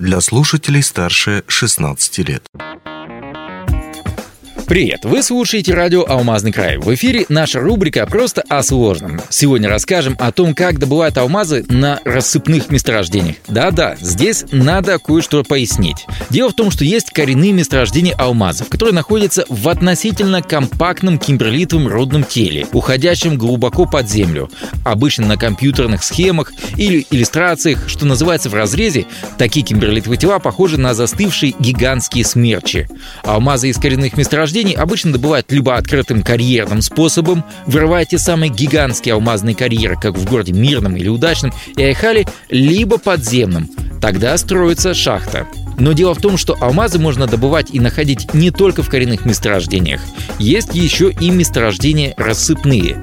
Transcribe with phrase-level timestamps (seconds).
[0.00, 2.42] для слушателей старше 16 лет.
[4.70, 5.04] Привет!
[5.04, 6.78] Вы слушаете радио «Алмазный край».
[6.78, 9.20] В эфире наша рубрика «Просто о сложном».
[9.28, 13.34] Сегодня расскажем о том, как добывают алмазы на рассыпных месторождениях.
[13.48, 16.06] Да-да, здесь надо кое-что пояснить.
[16.30, 22.22] Дело в том, что есть коренные месторождения алмазов, которые находятся в относительно компактном кимберлитовом родном
[22.22, 24.48] теле, уходящем глубоко под землю.
[24.84, 30.94] Обычно на компьютерных схемах или иллюстрациях, что называется в разрезе, такие кимберлитовые тела похожи на
[30.94, 32.86] застывшие гигантские смерчи.
[33.24, 39.14] Алмазы из коренных месторождений месторождений обычно добывают либо открытым карьерным способом, вырывая те самые гигантские
[39.14, 43.68] алмазные карьеры, как в городе Мирном или Удачном и Айхале, либо подземным.
[44.00, 45.46] Тогда строится шахта.
[45.78, 50.00] Но дело в том, что алмазы можно добывать и находить не только в коренных месторождениях.
[50.38, 52.96] Есть еще и месторождения рассыпные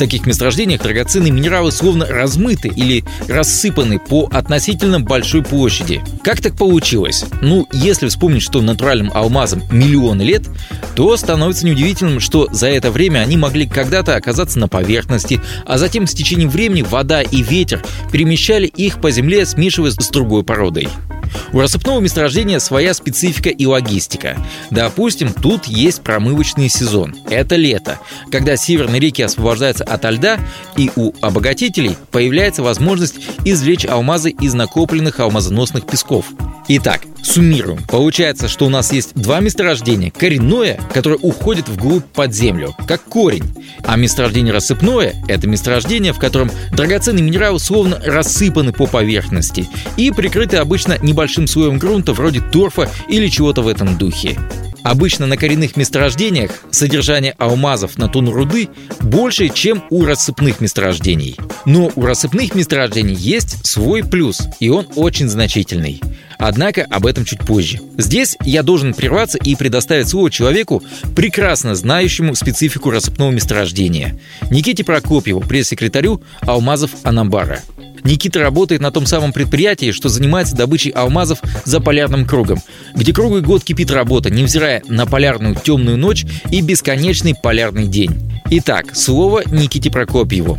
[0.00, 6.02] таких месторождениях драгоценные минералы словно размыты или рассыпаны по относительно большой площади.
[6.24, 7.26] Как так получилось?
[7.42, 10.44] Ну, если вспомнить, что натуральным алмазам миллионы лет,
[10.96, 16.06] то становится неудивительным, что за это время они могли когда-то оказаться на поверхности, а затем
[16.06, 20.88] с течением времени вода и ветер перемещали их по земле, смешиваясь с другой породой.
[21.52, 24.36] У рассыпного месторождения своя специфика и логистика.
[24.70, 27.16] Допустим, тут есть промывочный сезон.
[27.28, 27.98] Это лето,
[28.30, 30.38] когда северные реки освобождаются от льда,
[30.76, 36.26] и у обогатителей появляется возможность извлечь алмазы из накопленных алмазоносных песков.
[36.68, 37.78] Итак, суммируем.
[37.88, 40.10] Получается, что у нас есть два месторождения.
[40.10, 43.44] Коренное, которое уходит вглубь под землю, как корень.
[43.84, 50.56] А месторождение рассыпное– это месторождение, в котором драгоценные минералы словно рассыпаны по поверхности и прикрыты
[50.56, 54.38] обычно небольшим слоем грунта вроде торфа или чего-то в этом духе.
[54.82, 58.70] Обычно на коренных месторождениях содержание алмазов на тонну руды
[59.00, 61.36] больше, чем у рассыпных месторождений.
[61.66, 66.00] Но у рассыпных месторождений есть свой плюс, и он очень значительный.
[66.40, 67.80] Однако об этом чуть позже.
[67.98, 70.82] Здесь я должен прерваться и предоставить слово человеку,
[71.14, 74.18] прекрасно знающему специфику рассыпного месторождения.
[74.50, 77.60] Никите Прокопьеву, пресс-секретарю Алмазов Анамбара.
[78.04, 82.58] Никита работает на том самом предприятии, что занимается добычей алмазов за полярным кругом,
[82.94, 88.10] где круглый год кипит работа, невзирая на полярную темную ночь и бесконечный полярный день.
[88.48, 90.56] Итак, слово Никите Прокопьеву.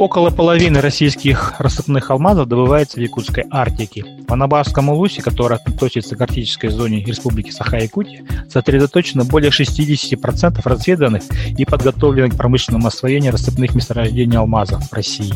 [0.00, 4.06] Около половины российских рассыпных алмазов добывается в Якутской Арктике.
[4.26, 11.24] В Анабарском улусе, который относится к арктической зоне Республики Саха-Якутия, сосредоточено более 60% разведанных
[11.58, 15.34] и подготовленных к промышленному освоению рассыпных месторождений алмазов в России.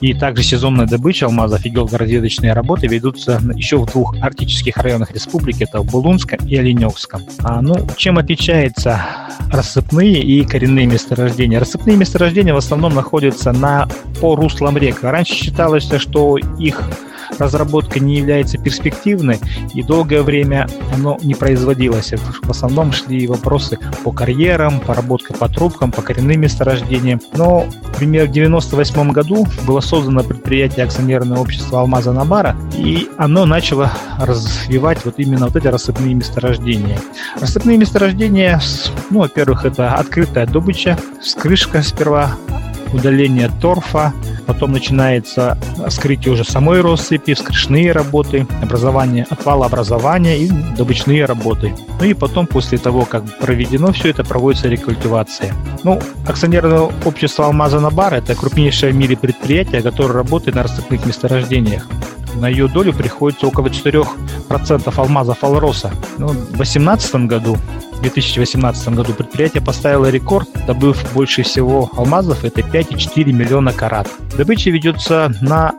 [0.00, 5.64] И также сезонная добыча алмазов и геологоразведочные работы ведутся еще в двух арктических районах республики,
[5.64, 7.22] это в Булунском и Оленевском.
[7.40, 9.04] А, ну, чем отличается
[9.50, 11.58] рассыпные и коренные месторождения?
[11.58, 13.88] Рассыпные месторождения в основном находятся на
[14.20, 15.02] по руслам рек.
[15.02, 16.82] Раньше считалось, что их
[17.38, 19.38] разработка не является перспективной,
[19.74, 22.12] и долгое время оно не производилось.
[22.42, 27.20] В основном шли вопросы по карьерам, поработка по трубкам, по коренным месторождениям.
[27.34, 33.92] Но, например, в 1998 году было создано предприятие акционерное общество Алмаза Набара, и оно начало
[34.18, 36.98] развивать вот именно вот эти рассыпные месторождения.
[37.40, 38.60] Рассыпные месторождения,
[39.10, 42.36] ну, во-первых, это открытая добыча, вскрышка сперва
[42.92, 44.12] удаление торфа,
[44.46, 45.58] потом начинается
[45.88, 51.74] скрытие уже самой россыпи, вскрышные работы, образование отвала образования и добычные работы.
[52.00, 55.52] Ну и потом, после того, как проведено все это, проводится рекультивация.
[55.82, 61.86] Ну, акционерное общество Алмаза Набар– это крупнейшее в мире предприятие, которое работает на рассыпных месторождениях.
[62.40, 65.90] На ее долю приходится около 4% алмазов Алроса.
[66.18, 67.56] Ну, в 2018 году
[67.96, 74.08] в 2018 году предприятие поставило рекорд, добыв больше всего алмазов, это 5,4 миллиона карат.
[74.36, 75.72] Добыча ведется на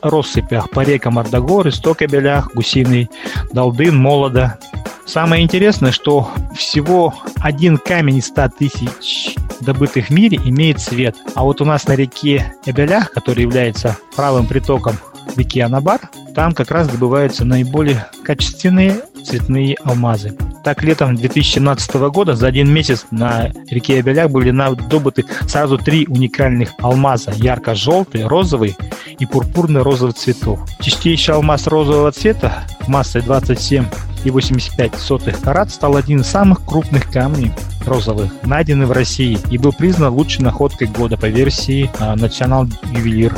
[0.00, 3.10] россыпях по рекам Ардагор, Истокобелях, Гусиный,
[3.52, 4.58] Долдын, Молода.
[5.04, 11.16] Самое интересное, что всего один камень из 100 тысяч добытых в мире имеет цвет.
[11.34, 14.96] А вот у нас на реке Эбелях, который является правым притоком
[15.36, 16.00] реки Анабар,
[16.34, 20.36] там как раз добываются наиболее качественные цветные алмазы.
[20.64, 24.50] Так, летом 2017 года за один месяц на реке Абелях были
[24.88, 27.32] добыты сразу три уникальных алмаза.
[27.32, 28.74] Ярко-желтый, розовый
[29.18, 30.60] и пурпурный розовый цветов.
[30.80, 37.50] Чистейший алмаз розового цвета массой 27,85 карат стал одним из самых крупных камней
[37.86, 43.36] розовых, найденных в России и был признан лучшей находкой года по версии а, National Juwelier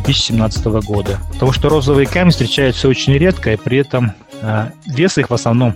[0.00, 1.18] 2017 года.
[1.32, 5.74] Потому что розовые камни встречаются очень редко, и при этом э, вес их в основном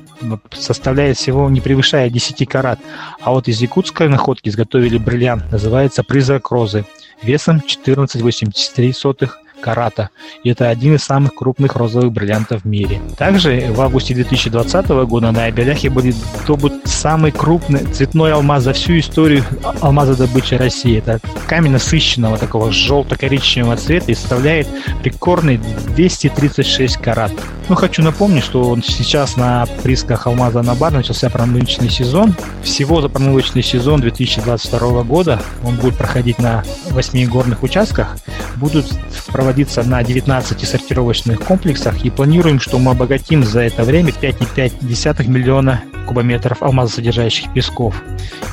[0.53, 2.81] составляет всего не превышая 10 карат.
[3.21, 6.85] А вот из якутской находки изготовили бриллиант, называется призрак розы,
[7.23, 10.11] весом 14,83 карата.
[10.45, 13.01] И это один из самых крупных розовых бриллиантов в мире.
[13.17, 16.17] Также в августе 2020 года на Абеляхе будет
[16.47, 19.45] добыт самый крупный цветной алмаз за всю историю
[19.81, 20.99] алмазодобычи России.
[20.99, 24.69] Это камень насыщенного такого желто-коричневого цвета и составляет
[25.03, 25.61] рекордный
[25.97, 27.33] 236 карат.
[27.69, 32.35] Ну, хочу напомнить, что сейчас на приисках алмаза на бар начался промывочный сезон.
[32.63, 38.17] Всего за промывочный сезон 2022 года он будет проходить на 8 горных участках.
[38.57, 38.87] Будут
[39.27, 45.83] проводиться на 19 сортировочных комплексах и планируем, что мы обогатим за это время 5,5 миллиона
[46.07, 47.95] кубометров алмазосодержащих песков.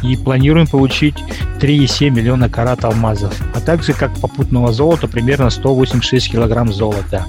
[0.03, 1.15] И планируем получить
[1.61, 7.25] 3,7 миллиона карат алмазов, а также как попутного золота примерно 186 килограмм золота.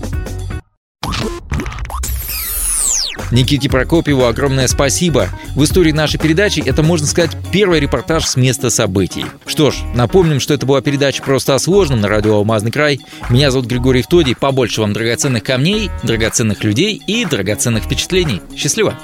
[3.30, 5.28] Никите Прокопьеву огромное спасибо.
[5.54, 9.26] В истории нашей передачи это, можно сказать, первый репортаж с места событий.
[9.46, 13.00] Что ж, напомним, что это была передача «Просто о сложном» на радио «Алмазный край».
[13.30, 14.36] Меня зовут Григорий Втодий.
[14.36, 18.40] Побольше вам драгоценных камней, драгоценных людей и драгоценных впечатлений.
[18.56, 18.96] Счастливо!